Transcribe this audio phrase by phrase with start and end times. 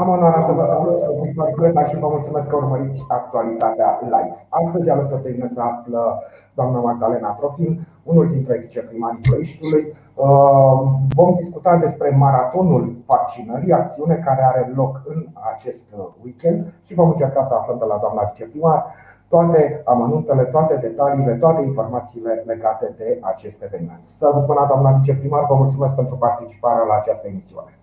[0.00, 4.46] Am onoarea să vă salut, sunt Victor Pleta și vă mulțumesc că urmăriți actualitatea live.
[4.48, 6.22] Astăzi alături de mine se află
[6.54, 9.84] doamna Magdalena Trofin, unul dintre viceprimarii Ploieștiului.
[10.14, 10.80] Uh,
[11.18, 15.84] vom discuta despre maratonul vaccinării, acțiune care are loc în acest
[16.24, 18.84] weekend și vom încerca să aflăm de la doamna viceprimar
[19.28, 24.04] toate amănuntele, toate detaliile, toate informațiile legate de acest eveniment.
[24.06, 27.78] Să vă până doamna viceprimar, vă mulțumesc pentru participarea la această emisiune.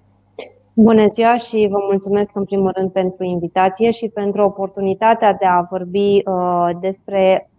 [0.74, 5.62] Bună ziua și vă mulțumesc în primul rând pentru invitație și pentru oportunitatea de a
[5.70, 7.50] vorbi uh, despre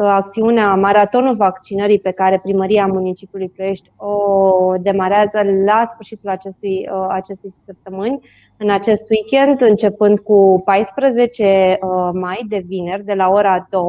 [0.00, 7.50] acțiunea Maratonul Vaccinării pe care Primăria Municipiului Ploiești o demarează la sfârșitul acestui, uh, acestui
[7.50, 8.20] săptămâni,
[8.56, 13.82] în acest weekend, începând cu 14 uh, mai de vineri, de la ora 2,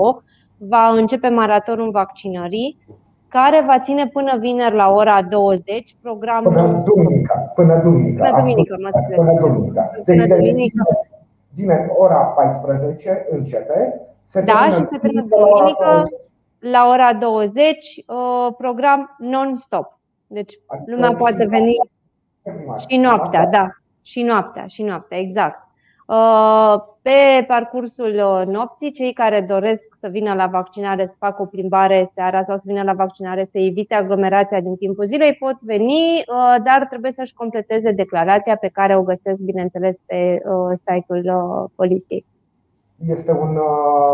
[0.57, 2.77] va începe Maratonul Vaccinării
[3.37, 6.51] care va ține până vineri la ora 20, programul...
[6.51, 7.33] Până duminica.
[7.33, 8.23] Până duminica.
[8.23, 9.15] Până duminica, mă scuze.
[9.15, 9.91] Până duminica.
[10.05, 10.83] Deci până duminica.
[11.53, 14.01] Vineri, ora 14 începe.
[14.25, 16.03] Se da, și se termină duminică
[16.59, 19.99] la ora 20, uh, program non-stop.
[20.27, 20.53] Deci
[20.85, 21.75] lumea poate veni
[22.87, 23.67] și noaptea, da.
[24.01, 25.64] Și noaptea, și noaptea, exact.
[26.07, 31.45] Uh, pe parcursul uh, nopții, cei care doresc să vină la vaccinare, să facă o
[31.45, 36.23] plimbare seara sau să vină la vaccinare, să evite aglomerația din timpul zilei, pot veni,
[36.27, 40.41] uh, dar trebuie să-și completeze declarația pe care o găsesc, bineînțeles, pe
[40.73, 41.31] site-ul
[41.75, 42.25] poliției.
[43.05, 43.57] Este un,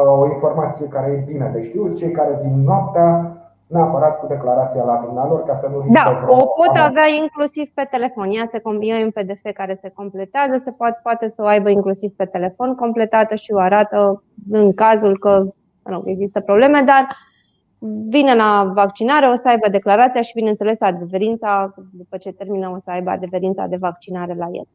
[0.06, 1.98] o informație care e bine de știut.
[1.98, 3.41] Cei care vin noaptea
[3.72, 8.30] neapărat cu declarația la dumnealor ca să nu Da, o pot avea inclusiv pe telefon.
[8.30, 12.12] Ea se, e un PDF care se completează, se poate, poate să o aibă inclusiv
[12.16, 15.46] pe telefon completată și o arată în cazul că
[15.84, 17.08] nu, există probleme, dar
[18.10, 22.92] vine la vaccinare, o să aibă declarația și, bineînțeles, adeverința, după ce termină, o să
[22.92, 24.68] aibă adeverința de vaccinare la el.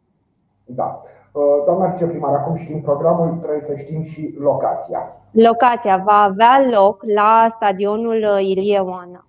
[0.65, 1.03] Da.
[1.33, 5.16] Uh, doamna viceprimar, acum știm programul, trebuie să știm și locația.
[5.31, 9.27] Locația va avea loc la stadionul uh, Ilie Oana.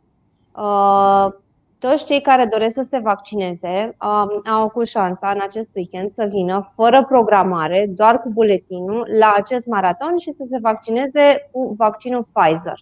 [0.56, 1.34] Uh,
[1.80, 6.25] toți cei care doresc să se vaccineze um, au cu șansa în acest weekend să
[6.30, 12.25] vină fără programare, doar cu buletinul, la acest maraton și să se vaccineze cu vaccinul
[12.34, 12.79] Pfizer.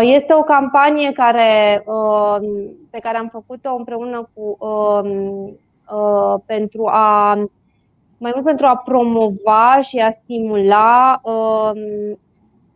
[0.00, 1.84] Este o campanie care,
[2.90, 5.58] pe care am făcut-o împreună cu um,
[6.46, 7.34] pentru a
[8.18, 12.18] mai mult pentru a promova și a stimula um,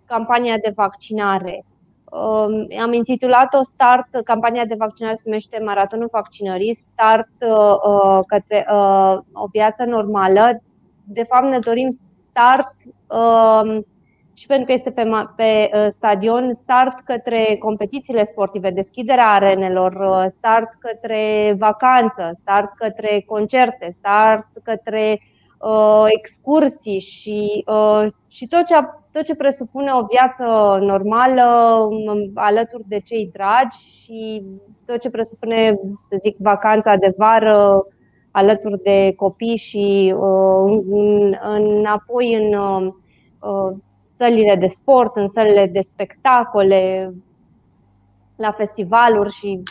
[0.05, 1.65] campania de vaccinare.
[2.05, 8.67] Um, am intitulat-o Start, campania de vaccinare se numește Maratonul Vaccinării, Start uh, uh, către
[8.73, 10.63] uh, o viață normală.
[11.05, 11.89] De fapt, ne dorim
[12.31, 12.75] start
[13.07, 13.83] uh,
[14.35, 20.25] și pentru că este pe, pe uh, stadion, start către competițiile sportive, deschiderea arenelor, uh,
[20.29, 25.32] start către vacanță, start către concerte, start către uh,
[26.19, 28.75] excursii și, uh, și tot, ce,
[29.13, 30.45] tot ce presupune o viață
[30.81, 34.43] normală um, alături de cei dragi și
[34.87, 35.79] tot ce presupune,
[36.11, 37.87] să zic, vacanța de vară
[38.31, 40.83] alături de copii și uh,
[41.43, 43.77] înapoi în uh,
[44.17, 47.15] sălile de sport, în sălile de spectacole,
[48.37, 49.63] la festivaluri și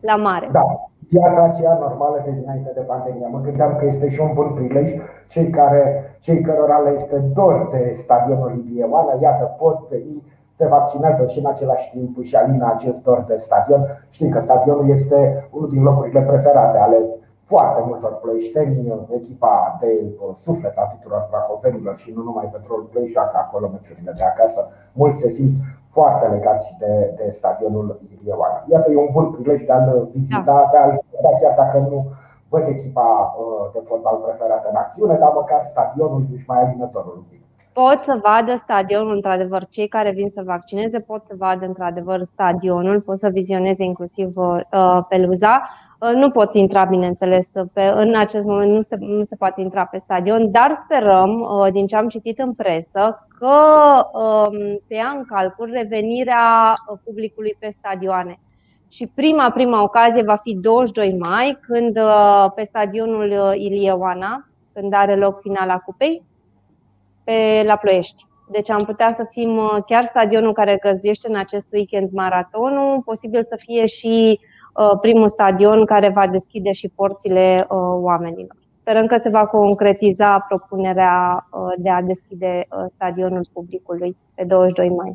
[0.00, 0.48] la mare.
[0.52, 0.60] Da,
[1.08, 3.26] viața aceea normală de dinainte de pandemie.
[3.26, 4.90] Mă gândeam că este și un bun prilej
[5.28, 11.26] cei, care, cei cărora le este dor de stadionul Ilieoana, iată, pot veni se vaccinează
[11.26, 13.86] și în același timp și alina acest dor de stadion.
[14.10, 16.98] Știm că stadionul este unul din locurile preferate ale
[17.44, 23.06] foarte multor ploieșteni, echipa de uh, suflet a tuturor prahovenilor și nu numai pentru Ploi
[23.06, 24.68] joacă acolo meciurile de acasă.
[24.92, 25.56] Mulți se simt
[25.94, 28.64] foarte legați de, de stadionul Irieoana.
[28.72, 30.68] Iată, e un bun prilej de a-l vizita, da.
[30.72, 32.06] de a-l vedea chiar dacă nu
[32.48, 37.26] văd echipa uh, de fotbal preferată în acțiune, dar măcar stadionul și mai alinătorul un
[37.30, 37.43] pic
[37.74, 43.00] pot să vadă stadionul, într-adevăr, cei care vin să vaccineze pot să vadă, într-adevăr, stadionul,
[43.00, 44.58] pot să vizioneze inclusiv uh,
[45.08, 45.68] peluza.
[46.00, 49.84] Uh, nu pot intra, bineînțeles, pe, în acest moment nu se, nu se poate intra
[49.84, 53.56] pe stadion, dar sperăm, uh, din ce am citit în presă, că
[54.12, 58.38] um, se ia în calcul revenirea uh, publicului pe stadioane.
[58.88, 61.98] Și prima, prima ocazie va fi 22 mai, când
[62.54, 66.22] pe stadionul Ilie Oana, când are loc finala cupei,
[67.24, 68.24] pe la Ploiești.
[68.50, 73.56] Deci am putea să fim chiar stadionul care găzduiește în acest weekend maratonul, posibil să
[73.56, 74.40] fie și
[74.74, 78.56] Uh, primul stadion care va deschide și porțile uh, oamenilor.
[78.72, 85.12] Sperăm că se va concretiza propunerea uh, de a deschide stadionul publicului pe 22 mai.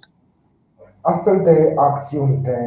[1.01, 2.57] Astfel de acțiuni de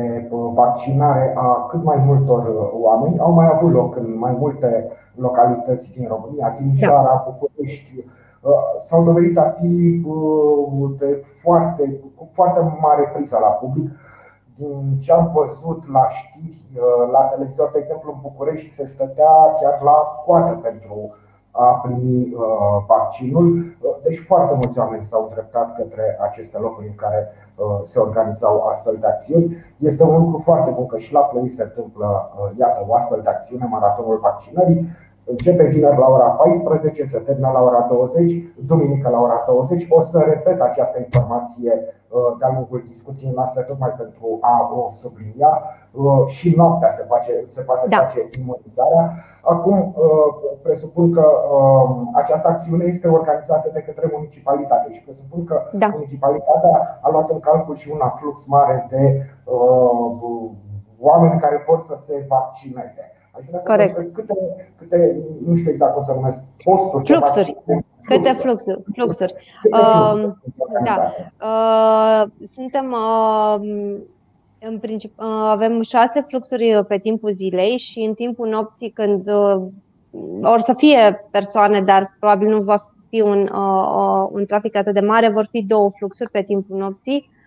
[0.55, 6.09] vaccinare a cât mai multor oameni au mai avut loc în mai multe localități din
[6.09, 7.37] România, Timișoara, da.
[7.41, 8.05] București,
[8.81, 10.03] s-au dovedit a fi
[10.99, 13.91] de foarte, cu foarte mare priză la public.
[14.57, 16.81] Din ce am văzut la știri,
[17.13, 21.15] la televizor, de exemplu, în București se stătea chiar la coadă pentru
[21.51, 22.37] a primi
[22.87, 23.77] vaccinul.
[24.03, 27.29] Deci foarte mulți oameni s-au îndreptat către aceste locuri în care
[27.85, 29.57] se organizau astfel de acțiuni.
[29.79, 33.29] Este un lucru foarte bun că și la Plăi se întâmplă, iată, o astfel de
[33.29, 34.89] acțiune, maratonul vaccinării.
[35.25, 38.33] Începe vineri la ora 14, se termină la ora 20,
[38.67, 39.87] duminică la ora 20.
[39.89, 41.73] O să repet această informație
[42.09, 45.63] uh, de-a lungul discuției noastre, tocmai pentru a o sublinia.
[45.93, 47.97] Uh, și noaptea se, face, se poate da.
[47.97, 49.15] face imunizarea.
[49.43, 51.27] Acum, uh, presupun că
[52.13, 55.87] această acțiune este organizată de către municipalitate și presupun că da.
[55.87, 59.27] municipalitatea a luat în calcul și un aflux mare de
[60.99, 63.13] oameni care pot să se vaccineze.
[63.33, 63.99] Aș vrea Corect.
[63.99, 64.35] să câte,
[64.79, 67.05] câte, nu știu exact cum să numesc, posturi.
[67.05, 67.57] Fluxuri.
[68.03, 68.83] Câte fluxuri.
[68.93, 69.35] fluxuri.
[69.63, 70.33] Câte uh,
[70.85, 71.13] da.
[71.43, 73.61] Uh, suntem uh,
[74.61, 79.63] în princip, uh, avem șase fluxuri pe timpul zilei și în timpul nopții când uh,
[80.43, 82.77] or să fie persoane, dar probabil nu va
[83.09, 87.31] fi un, uh, un trafic atât de mare, vor fi două fluxuri pe timpul nopții
[87.33, 87.41] Uh,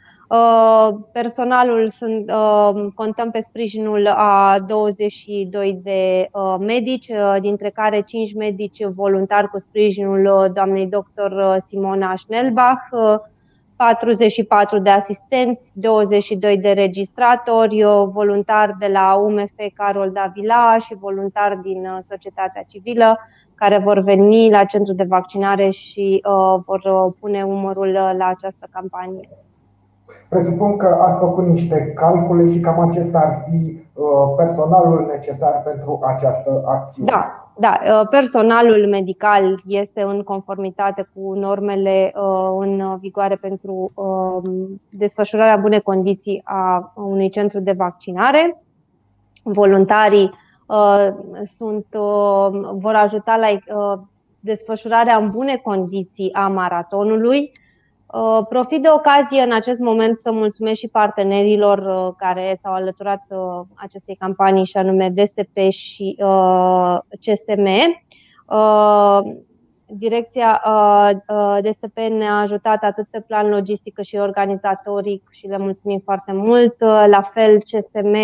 [1.12, 8.86] personalul sunt, uh, contăm pe sprijinul a 22 de uh, medici, dintre care 5 medici
[8.86, 12.82] voluntari cu sprijinul doamnei doctor Simona Schnellbach,
[13.76, 21.88] 44 de asistenți, 22 de registratori, voluntari de la UMF Carol Davila și voluntari din
[22.00, 23.20] societatea civilă
[23.56, 26.22] care vor veni la centrul de vaccinare și
[26.66, 29.30] vor pune umărul la această campanie.
[30.30, 34.06] Presupun că ați făcut niște calcule și cam acesta ar fi uh,
[34.38, 37.12] personalul necesar pentru această acțiune.
[37.12, 43.92] Da, da, uh, personalul medical este în conformitate cu normele uh, în vigoare pentru
[44.90, 48.64] desfășurarea bune condiții a unui centru de vaccinare.
[49.44, 50.32] Voluntarii
[51.44, 51.86] sunt,
[52.72, 53.48] vor ajuta la
[54.40, 57.64] desfășurarea în bune condiții a maratonului Uh,
[58.50, 63.66] profit de ocazie în acest moment să mulțumesc și partenerilor uh, care s-au alăturat uh,
[63.76, 66.18] acestei campanii și anume DSP și
[67.20, 67.68] CSM.
[69.88, 70.62] Direcția
[71.62, 76.76] DSP ne-a ajutat atât pe plan logistic cât și organizatoric și le mulțumim foarte mult.
[77.08, 78.16] La fel CSM,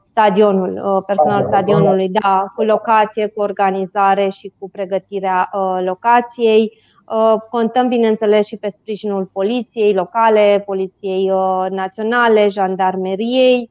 [0.00, 5.50] stadionul, personal stadionului, da, cu locație, cu organizare și cu pregătirea
[5.84, 6.72] locației.
[7.10, 13.70] Uh, contăm, bineînțeles, și pe sprijinul poliției locale, poliției uh, naționale, jandarmeriei,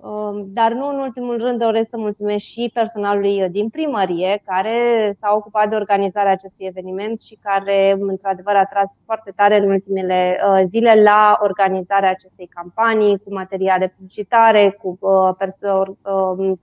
[0.00, 5.34] um, dar nu în ultimul rând doresc să mulțumesc și personalului din primărie care s-a
[5.34, 10.60] ocupat de organizarea acestui eveniment și care într-adevăr a tras foarte tare în ultimele uh,
[10.62, 14.98] zile la organizarea acestei campanii cu materiale publicitare, cu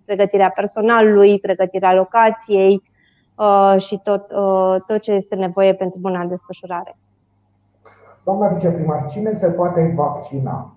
[0.06, 2.88] pregătirea personalului, pregătirea locației, Uh,
[3.77, 6.97] și tot, uh, tot ce este nevoie pentru buna desfășurare.
[8.24, 10.74] Doamna viceprimar, cine se poate vaccina?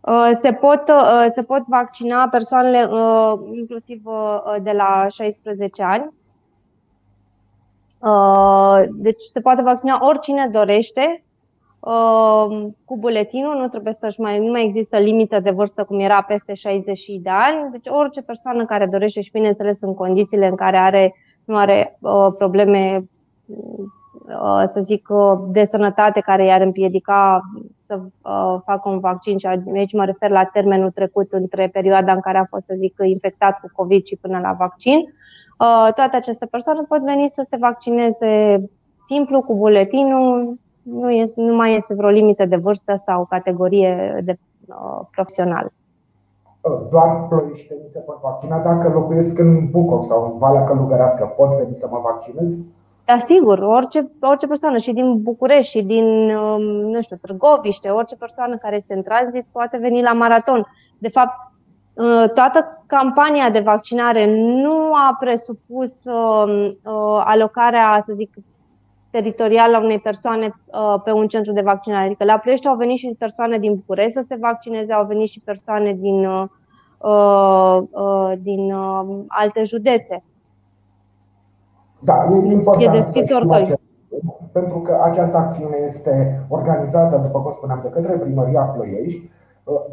[0.00, 0.90] Uh, se pot,
[1.28, 2.88] se pot vaccina persoanele
[3.52, 4.02] inclusiv
[4.62, 6.12] de la 16 ani.
[8.90, 11.23] Deci se poate vaccina oricine dorește Ehm,
[12.84, 16.54] cu buletinul, nu trebuie să mai, nu mai există limită de vârstă cum era peste
[16.54, 21.14] 60 de ani, deci orice persoană care dorește și bineînțeles în condițiile în care are,
[21.44, 23.08] nu are uh, probleme
[23.46, 27.40] uh, să zic, uh, de sănătate care i-ar împiedica
[27.74, 32.20] să uh, facă un vaccin și aici mă refer la termenul trecut între perioada în
[32.20, 34.98] care a fost, să zic, infectat cu COVID și până la vaccin.
[34.98, 38.64] Uh, toate aceste persoane pot veni să se vaccineze
[39.06, 44.38] simplu cu buletinul, nu, este, nu mai este vreo limită de vârstă sau categorie de
[44.68, 45.72] uh, profesional.
[46.90, 51.24] Doar ploieștenii se pot vaccina dacă locuiesc în Bucov sau în Valea Călugărească.
[51.36, 52.56] Pot veni să mă vaccinez?
[53.04, 58.16] Da, sigur, orice, orice persoană și din București și din, um, nu știu, Târgoviște, orice
[58.16, 60.66] persoană care este în tranzit poate veni la maraton.
[60.98, 61.52] De fapt,
[61.94, 64.26] uh, toată campania de vaccinare
[64.62, 68.30] nu a presupus um, uh, alocarea, să zic,
[69.16, 72.06] teritorial a unei persoane uh, pe un centru de vaccinare.
[72.06, 75.40] Adică la Ploiești au venit și persoane din București să se vaccineze, au venit și
[75.40, 76.46] persoane din, uh,
[77.90, 78.72] uh, din
[79.26, 80.22] alte județe.
[81.98, 83.80] Da, e important e deschis să acest
[84.52, 89.30] Pentru că această acțiune este organizată, după cum spuneam, de către Primăria Ploiești,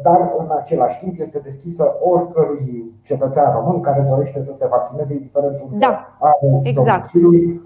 [0.02, 5.60] dar în același timp este deschisă oricărui cetățean român care dorește să se vaccineze, indiferent
[5.60, 7.10] unde da, are exact.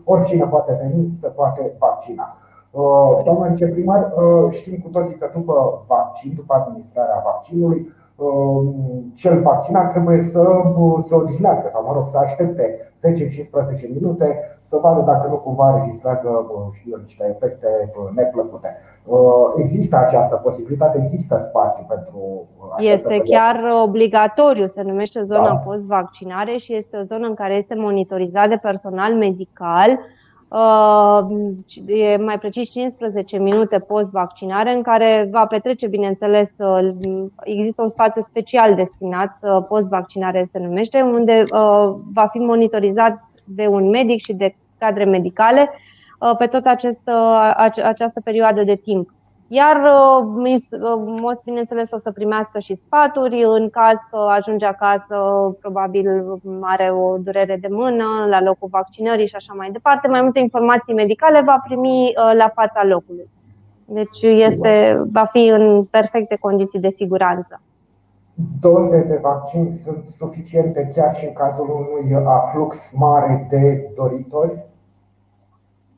[0.04, 2.36] oricine poate veni, se poate vaccina.
[2.70, 8.62] Uh, doamna viceprimar, uh, știm cu toții că după vaccin, după administrarea vaccinului, uh,
[9.14, 10.62] cel vaccinat trebuie să
[11.06, 16.46] se odihnească sau, mă rog, să aștepte 10-15 minute să vadă dacă nu cumva înregistrează
[16.72, 17.68] știu eu, niște efecte
[18.14, 18.76] neplăcute.
[19.56, 22.48] Există această posibilitate, există spațiu pentru.
[22.78, 25.54] Este chiar obligatoriu, se numește zona da.
[25.54, 29.98] post-vaccinare și este o zonă în care este monitorizat de personal medical
[30.48, 31.26] Uh,
[31.86, 36.94] e mai precis 15 minute post-vaccinare, în care va petrece, bineînțeles, uh,
[37.44, 41.42] există un spațiu special destinat uh, post-vaccinare, se numește, unde
[42.12, 45.70] va fi monitorizat de un medic și de cadre medicale
[46.38, 47.10] pe tot acest,
[47.82, 49.10] această perioadă de timp.
[49.48, 50.24] Iar uh,
[51.20, 55.16] MOS, bineînțeles, o să primească și sfaturi în caz că ajunge acasă,
[55.60, 56.24] probabil
[56.60, 60.08] are o durere de mână la locul vaccinării și așa mai departe.
[60.08, 63.28] Mai multe informații medicale va primi uh, la fața locului.
[63.84, 67.60] Deci este, va fi în perfecte condiții de siguranță.
[68.60, 74.64] Doze de vaccin sunt suficiente chiar și în cazul unui aflux mare de doritori?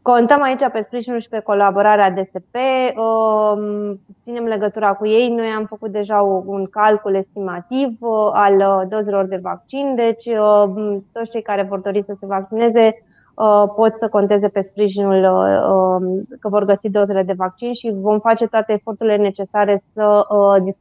[0.03, 2.57] Contăm aici pe sprijinul și pe colaborarea DSP,
[2.97, 5.29] um, ținem legătura cu ei.
[5.29, 11.05] Noi am făcut deja un calcul estimativ uh, al uh, dozelor de vaccin, deci um,
[11.13, 13.03] toți cei care vor dori să se vaccineze
[13.35, 18.19] uh, pot să conteze pe sprijinul um, că vor găsi dozele de vaccin și vom
[18.21, 20.27] face toate eforturile necesare să,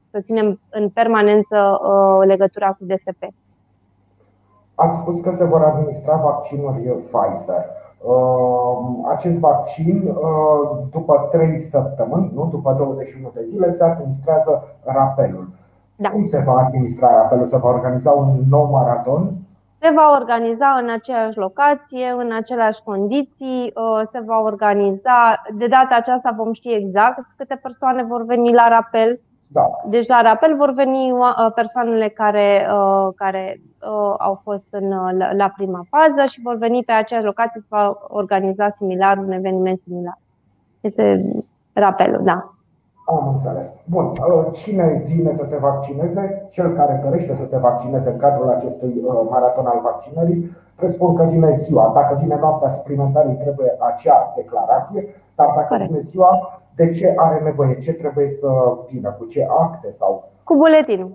[0.03, 1.79] să ținem în permanență
[2.25, 3.23] legătura cu DSP.
[4.75, 7.77] Ați spus că se vor administra vaccinuri Pfizer.
[8.01, 8.77] Uh,
[9.07, 12.47] acest vaccin, uh, după 3 săptămâni, nu?
[12.51, 15.49] după 21 de zile, se administrează rapelul.
[15.95, 16.09] Da.
[16.09, 17.45] Cum se va administra rapelul?
[17.45, 19.31] Se va organiza un nou maraton?
[19.79, 25.41] Se va organiza în aceeași locație, în aceleași condiții, uh, se va organiza.
[25.53, 29.19] De data aceasta vom ști exact câte persoane vor veni la rapel.
[29.47, 29.69] Da.
[29.85, 31.13] Deci la rapel vor veni
[31.55, 32.67] persoanele care,
[33.15, 33.61] care
[34.17, 34.89] au fost în,
[35.37, 39.77] la prima fază și vor veni pe aceeași locație să va organiza similar un eveniment
[39.77, 40.17] similar.
[40.81, 41.21] Este
[41.73, 42.51] rapelul, da.
[43.05, 43.73] Am înțeles.
[43.85, 44.11] Bun.
[44.51, 46.47] Cine vine să se vaccineze?
[46.49, 51.51] Cel care dorește să se vaccineze în cadrul acestui maraton al vaccinării, presupun că vine
[51.51, 51.91] ziua.
[51.93, 55.01] Dacă vine noaptea suplimentară, trebuie acea declarație,
[55.35, 55.89] dar dacă Corect.
[55.89, 57.77] vine ziua, de ce are nevoie?
[57.77, 58.47] Ce trebuie să
[58.89, 59.09] vină?
[59.11, 59.91] Cu ce acte?
[59.91, 60.29] sau?
[60.43, 61.11] Cu buletinul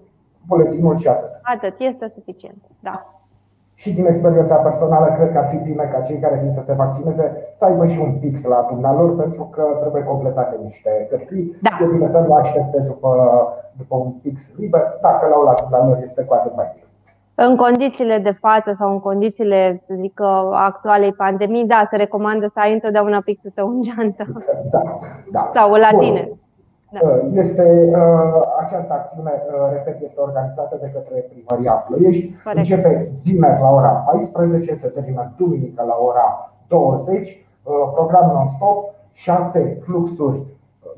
[0.47, 1.41] buletinul și atât.
[1.43, 3.07] Atât, este suficient, da.
[3.75, 6.73] Și din experiența personală, cred că ar fi bine ca cei care vin să se
[6.73, 11.57] vaccineze să aibă și un pix la dumnealor, pentru că trebuie completate niște hârtii.
[11.63, 11.85] Da.
[11.85, 13.11] E bine să nu aștepte după,
[13.77, 14.99] după un pix liber.
[15.01, 16.87] Dacă l-au la dumnealor, este cu atât mai bine.
[17.35, 20.21] În condițiile de față sau în condițiile, să zic,
[20.53, 24.27] actualei pandemii, da, se recomandă să ai întotdeauna pixul tău în geantă.
[24.71, 24.83] Da,
[25.33, 25.51] da.
[25.55, 26.25] Sau la tine.
[26.29, 26.37] Bun.
[26.93, 27.01] Da.
[27.03, 32.35] Uh, este, uh, această acțiune, uh, repet, este organizată de către Primăria Ploiești.
[32.45, 32.59] Corect.
[32.59, 37.47] Începe vineri la ora 14, se termină duminică la ora 20.
[37.95, 40.41] Program non-stop, 6 fluxuri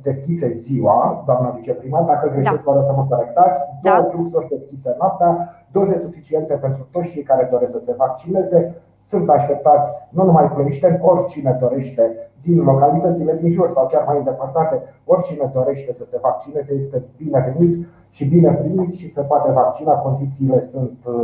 [0.02, 2.70] deschise ziua, doamna viceprimar, dacă greșesc, da.
[2.70, 3.90] vă rog să mă corectați, da.
[3.90, 5.30] două fluxuri deschise noaptea,
[5.70, 8.74] doze suficiente pentru toți cei care doresc să se vaccineze,
[9.06, 14.82] sunt așteptați nu numai plăișteni, oricine dorește din localitățile din jur sau chiar mai îndepărtate,
[15.04, 19.92] oricine dorește să se vaccineze este binevenit și bine primit și se poate vaccina.
[19.92, 21.14] Condițiile sunt uh,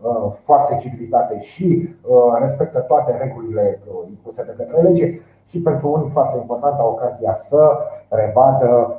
[0.00, 6.10] uh, foarte civilizate și uh, respectă toate regulile impuse de către lege și pentru unii
[6.10, 7.78] foarte importantă ocazia să
[8.08, 8.94] revadă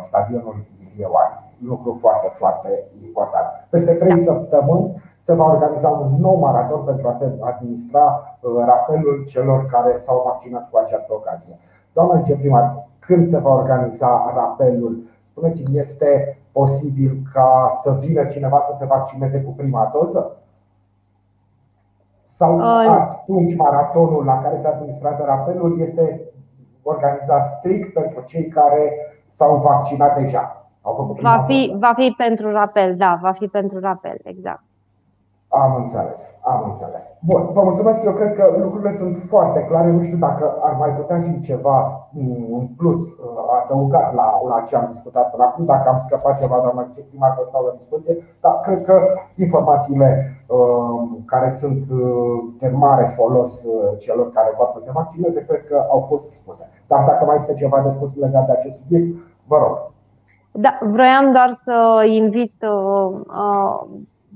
[0.00, 0.56] stadionul
[0.94, 1.30] Ilieoan.
[1.58, 3.46] Lucru foarte, foarte important.
[3.70, 9.24] Peste trei săptămâni se va organiza un nou maraton pentru a se administra uh, rapelul
[9.26, 11.58] celor care s-au vaccinat cu această ocazie.
[11.92, 15.02] Doamna viceprimar, când se va organiza rapelul?
[15.22, 20.36] Spuneți-mi, este posibil ca să vină cineva să se vaccineze cu prima doză?
[22.36, 26.20] Sau atunci maratonul la care se administrează rapelul este
[26.82, 28.92] organizat strict pentru cei care
[29.30, 30.68] s-au vaccinat deja?
[30.80, 34.62] Au făcut va, fi, va fi pentru rapel, da, va fi pentru rapel, exact.
[35.62, 37.04] Am înțeles, am înțeles.
[37.20, 38.02] Bun, vă mulțumesc.
[38.04, 39.90] Eu cred că lucrurile sunt foarte clare.
[39.90, 43.16] Nu știu dacă ar mai putea fi ceva în plus uh,
[43.62, 45.64] adăugat la, la ce am discutat până acum.
[45.64, 48.16] Dacă am scăpat ceva, doamna primar, vă stau la dispoziție.
[48.40, 48.94] Dar cred că
[49.34, 50.08] informațiile
[50.46, 53.64] uh, care sunt uh, de mare folos
[53.98, 56.68] celor care vor să se vaccineze, cred că au fost spuse.
[56.86, 59.92] Dar dacă mai este ceva de spus legat de acest subiect, vă rog.
[60.52, 63.20] Da, vroiam doar să invit uh,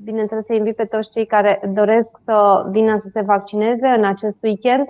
[0.05, 4.39] bineînțeles, să invit pe toți cei care doresc să vină să se vaccineze în acest
[4.43, 4.89] weekend.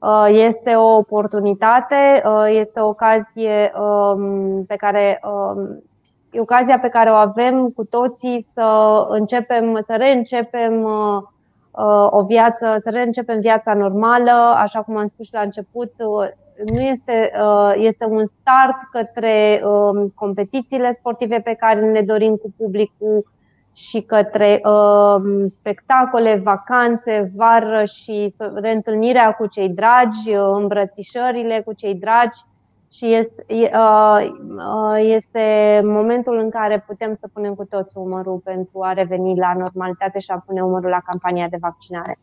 [0.00, 5.82] Uh, este o oportunitate, uh, este o ocazie um, pe care um,
[6.30, 11.22] e ocazia pe care o avem cu toții să începem, să reîncepem uh,
[12.10, 15.92] o viață, să reîncepem viața normală, așa cum am spus și la început,
[16.66, 17.32] nu este,
[17.74, 23.24] este un start către um, competițiile sportive pe care ne dorim cu publicul,
[23.78, 31.94] și către uh, spectacole, vacanțe, vară și reîntâlnirea cu cei dragi, uh, îmbrățișările cu cei
[31.94, 32.40] dragi
[32.92, 38.82] și este, uh, uh, este momentul în care putem să punem cu toți umărul pentru
[38.82, 42.18] a reveni la normalitate și a pune umărul la campania de vaccinare.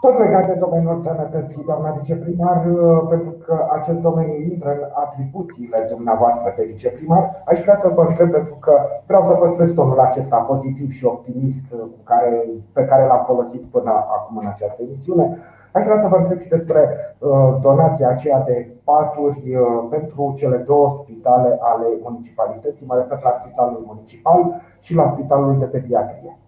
[0.00, 5.86] Tot legat de domeniul sănătății, doamna viceprimar, uh, pentru că acest domeniu intră în atribuțiile
[5.88, 8.72] dumneavoastră de viceprimar, aș vrea să vă întreb, pentru că
[9.06, 13.62] vreau să păstrez tonul acesta pozitiv și optimist uh, cu care, pe care l-am folosit
[13.62, 15.38] până acum în această emisiune.
[15.72, 16.88] Aș vrea să vă întreb și despre
[17.18, 19.58] uh, donația aceea de paturi
[19.90, 25.64] pentru cele două spitale ale municipalității, mă refer la Spitalul Municipal și la Spitalul de
[25.64, 26.38] Pediatrie.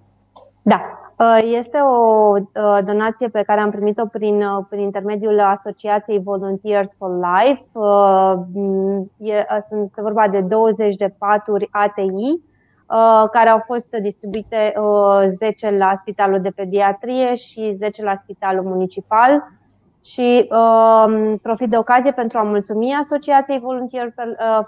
[0.63, 1.02] Da, Uh,
[1.43, 7.11] este o uh, donație pe care am primit-o prin, uh, prin intermediul Asociației Volunteers for
[7.11, 7.65] Life.
[9.81, 12.51] Este vorba de 20 de paturi ATI
[13.31, 14.73] care au fost distribuite
[15.27, 19.61] 10 la Spitalul de Pediatrie și 10 la Spitalul Municipal.
[20.05, 24.15] Și uh, profit de ocazie pentru a mulțumi Asociației Volunteer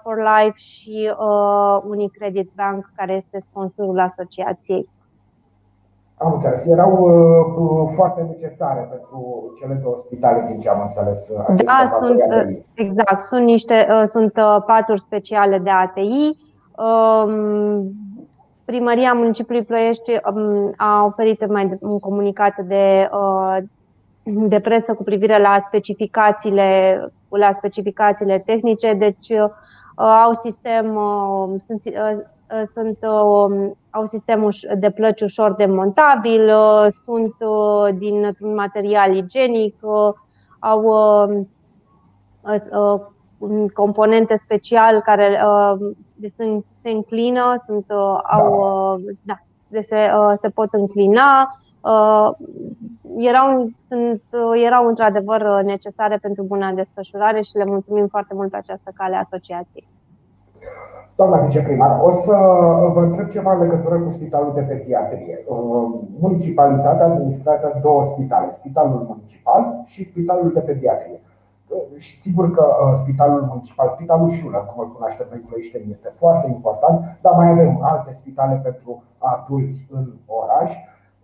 [0.02, 4.88] for Life și uh, Unicredit Bank, care este sponsorul asociației.
[6.25, 6.64] Am înțeles.
[6.66, 11.28] Erau uh, foarte necesare pentru cele două spitale, din ce am înțeles.
[11.28, 13.21] Uh, da, sunt, uh, exact.
[13.21, 16.38] Sunt niște uh, sunt uh, paturi speciale de ATI.
[16.76, 17.93] Um,
[18.64, 23.56] Primăria Municipiului Ploiești um, a oferit mai un comunicat de, uh,
[24.23, 29.32] de presă cu privire la specificațiile, la specificațiile tehnice, deci
[29.97, 30.99] au sistem,
[31.67, 32.19] sunt Uh,
[32.73, 37.34] sunt, uh, au sistem de plăci ușor demontabil, uh, sunt
[37.99, 39.76] dintr-un material igienic,
[40.58, 40.93] au
[43.73, 45.40] componente special care
[46.28, 47.90] sunt, se înclină, sunt,
[48.30, 49.34] au, da,
[49.69, 51.58] de se, se pot înclina.
[53.17, 54.23] Erau, sunt,
[54.64, 59.86] erau într-adevăr necesare pentru buna desfășurare și le mulțumim foarte mult pe această cale asociației.
[61.16, 62.36] Doamna viceprimar, o să
[62.94, 65.44] vă întreb ceva în legătură cu spitalul de pediatrie.
[65.48, 65.58] Uh,
[66.18, 71.20] municipalitatea administrează două spitale, spitalul municipal și spitalul de pediatrie.
[71.68, 76.12] Uh, și sigur că uh, spitalul municipal, spitalul Șulă, cum îl cunoaște noi Ploieșteni, este
[76.14, 80.70] foarte important, dar mai avem alte spitale pentru adulți în oraș.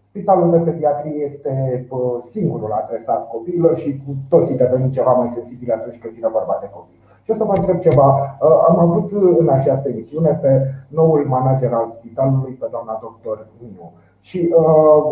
[0.01, 1.87] Spitalul de pediatrie este
[2.23, 6.71] singurul adresat copiilor și cu toții devenim ceva mai sensibili atunci când vine vorba de
[6.73, 7.00] copii.
[7.31, 8.39] Și o să vă întreb ceva.
[8.41, 10.51] Uh, am avut în această emisiune pe
[10.89, 13.93] noul manager al spitalului, pe doamna doctor Miu.
[14.21, 15.03] Și uh,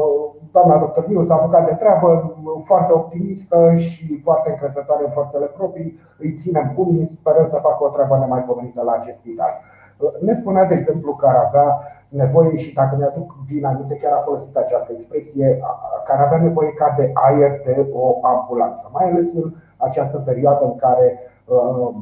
[0.53, 5.99] doamna doctor Miu s-a apucat de treabă foarte optimistă și foarte încrezătoare în forțele proprii.
[6.19, 9.53] Îi ținem pumnii, sperăm să facă o treabă nemaipomenită la acest spital.
[9.99, 14.13] Uh, ne spunea, de exemplu, că ar avea nevoie și dacă mi-aduc bine aminte, chiar
[14.13, 15.61] a folosit această expresie,
[16.05, 20.77] care avea nevoie ca de aer de o ambulanță, mai ales în această perioadă în
[20.77, 21.19] care
[21.49, 21.95] Uh,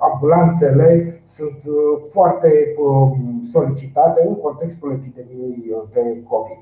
[0.00, 2.48] ambulanțele sunt uh, foarte
[2.78, 6.58] um, solicitate în contextul epidemiei uh, de COVID.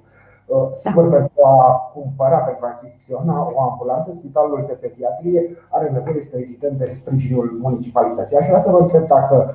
[0.73, 6.37] Sigur, pentru a cumpăra, pentru a achiziționa o ambulanță, Spitalul de Pediatrie are nevoie, este
[6.39, 8.37] evident, de sprijinul municipalității.
[8.37, 9.55] Aș vrea să vă întreb dacă,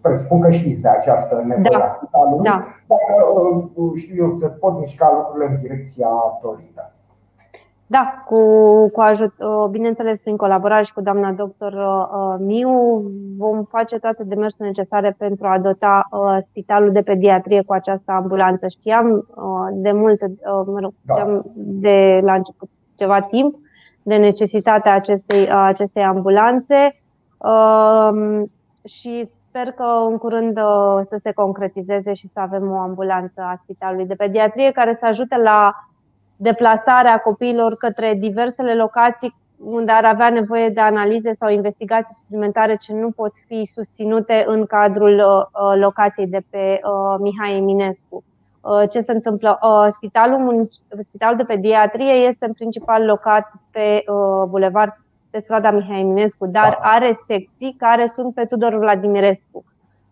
[0.00, 1.84] presupun că știți de această nevoie da.
[1.84, 2.66] a spitalului, da.
[2.86, 3.12] dacă,
[3.94, 6.08] știu eu, se pot mișca lucrurile în direcția
[6.42, 6.90] dorită.
[7.88, 8.38] Da, cu,
[8.88, 13.02] cu ajut, uh, bineînțeles prin colaborare și cu doamna doctor uh, Miu
[13.36, 18.66] vom face toate demersurile necesare pentru a dota uh, spitalul de pediatrie cu această ambulanță.
[18.68, 19.26] Știam
[19.72, 20.20] de mult,
[20.66, 21.14] mă rog, da.
[21.14, 23.54] știam de la început ceva timp
[24.02, 27.00] de necesitatea acestei, acestei ambulanțe
[27.38, 28.46] um,
[28.84, 33.54] și sper că în curând uh, să se concretizeze și să avem o ambulanță a
[33.54, 35.72] Spitalului de Pediatrie care să ajute la
[36.36, 42.92] deplasarea copiilor către diversele locații unde ar avea nevoie de analize sau investigații suplimentare ce
[42.92, 45.22] nu pot fi susținute în cadrul
[45.74, 46.80] locației de pe
[47.18, 48.24] Mihai Eminescu.
[48.90, 49.58] Ce se întâmplă?
[49.88, 50.68] Spitalul,
[50.98, 54.04] Spitalul de Pediatrie este în principal locat pe
[54.48, 54.92] Bulevard
[55.30, 56.88] pe strada Mihai Eminescu, dar da.
[56.88, 59.64] are secții care sunt pe Tudor Vladimirescu.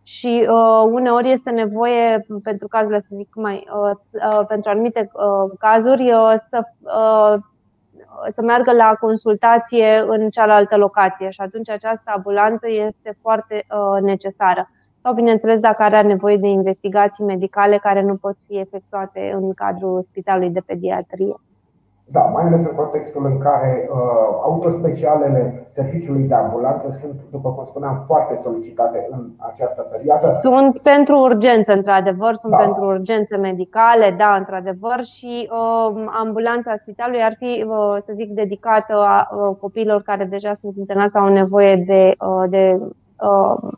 [0.06, 3.90] Și uh, uneori este nevoie, pentru cazurile, să zic mai, uh,
[4.32, 7.42] uh, pentru anumite uh, cazuri, uh, să, uh,
[8.28, 14.70] să meargă la consultație în cealaltă locație și atunci această ambulanță este foarte uh, necesară.
[15.02, 20.02] Sau, bineînțeles, dacă are nevoie de investigații medicale care nu pot fi efectuate în cadrul
[20.02, 21.34] spitalului de pediatrie.
[22.06, 23.98] Da, mai ales în contextul în care uh,
[24.42, 30.38] autospecialele serviciului de ambulanță sunt, după cum spuneam, foarte solicitate în această perioadă.
[30.42, 32.58] Sunt pentru urgențe, într-adevăr, sunt da.
[32.58, 38.94] pentru urgențe medicale, da, într-adevăr, și uh, ambulanța spitalului ar fi, uh, să zic, dedicată
[38.94, 43.72] a uh, copiilor care deja sunt internați sau au nevoie de, uh, de uh,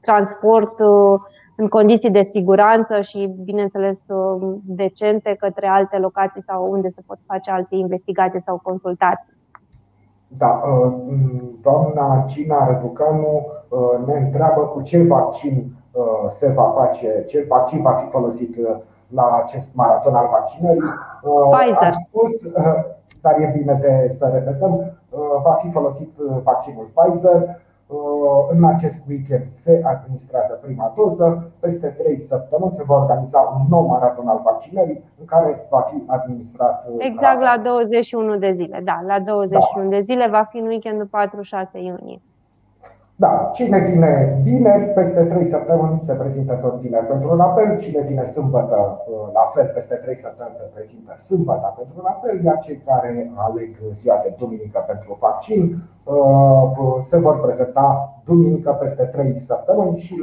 [0.00, 0.80] transport.
[0.80, 1.20] Uh,
[1.56, 7.18] în condiții de siguranță și, bineînțeles, uh, decente către alte locații sau unde se pot
[7.26, 9.34] face alte investigații sau consultații.
[10.28, 10.92] Da, uh,
[11.62, 15.76] doamna Cina Răducanu uh, ne întreabă cu ce vaccin
[16.28, 18.56] se va face, ce vaccin va fi folosit
[19.08, 20.94] la acest maraton al vaccinării.
[21.50, 21.86] Pfizer.
[21.86, 22.52] Am spus,
[23.20, 24.92] dar e bine de să repetăm,
[25.42, 27.60] va fi folosit vaccinul Pfizer.
[27.86, 27.98] Uh,
[28.50, 31.50] în acest weekend se administrează prima doză.
[31.60, 36.02] Peste 3 săptămâni se va organiza un nou maraton al vaccinării în care va fi
[36.06, 36.86] administrat.
[36.88, 38.80] Uh, exact la 21 de zile.
[38.84, 39.96] Da, la 21 da.
[39.96, 41.10] de zile va fi în weekendul 4-6
[41.72, 42.20] iunie.
[43.16, 48.02] Da, cine vine vineri, peste 3 săptămâni se prezintă tot vineri pentru un apel, cine
[48.02, 52.58] vine sâmbătă, uh, la fel, peste 3 săptămâni se prezintă sâmbătă pentru un apel, iar
[52.58, 55.62] cei care aleg ziua de duminică pentru vaccin
[56.04, 60.14] uh, se vor prezenta duminică peste 3 săptămâni și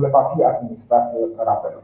[0.00, 1.12] le va fi administrat
[1.44, 1.82] rapelul.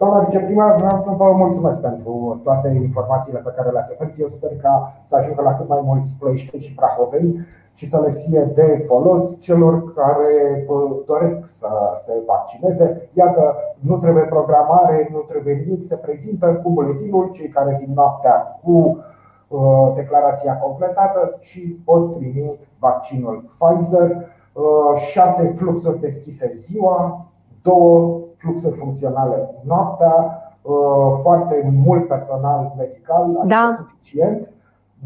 [0.00, 4.20] Doamna viceprimar, vreau să vă mulțumesc pentru toate informațiile pe care le-ați oferit.
[4.20, 8.10] Eu sper ca să ajungă la cât mai mulți ploieșteni și prahoveni și să le
[8.10, 10.66] fie de folos celor care
[11.06, 11.68] doresc să
[12.04, 13.10] se vaccineze.
[13.12, 18.60] Iată, nu trebuie programare, nu trebuie nimic, se prezintă cu buletinul cei care vin noaptea
[18.62, 19.04] cu
[19.48, 24.10] uh, declarația completată și pot primi vaccinul Pfizer.
[24.52, 27.26] Uh, șase fluxuri deschise ziua,
[27.62, 33.74] două fluxuri funcționale noaptea, uh, foarte mult personal medical, adică da.
[33.76, 34.52] suficient,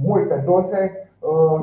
[0.03, 1.03] multe doze Uh,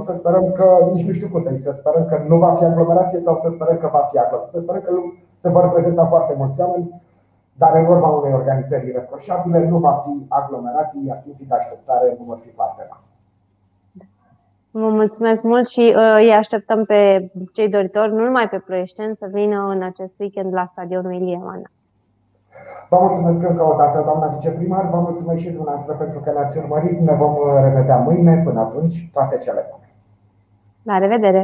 [0.05, 2.63] să sperăm că, nici nu știu cum să zic, să sperăm că nu va fi
[2.63, 4.59] aglomerație sau să sperăm că va fi aglomerație.
[4.59, 4.91] Să sperăm că
[5.37, 7.01] se vor reprezenta foarte mulți oameni,
[7.53, 12.25] dar în urma unei organizări irreproșabile nu va fi aglomerație, iar timpii de așteptare nu
[12.25, 13.03] vor fi foarte mari.
[14.71, 19.27] Vă mulțumesc mult și uh, îi așteptăm pe cei doritori, nu numai pe ploieșteni, să
[19.31, 21.69] vină în acest weekend la stadionul Ilie Mana.
[22.89, 26.99] Vă mulțumesc încă o dată, doamna viceprimar, vă mulțumesc și dumneavoastră pentru că ne-ați urmărit.
[26.99, 27.33] Ne vom
[27.65, 28.41] revedea mâine.
[28.45, 29.87] Până atunci, toate cele bune.
[30.89, 31.41] La revedere!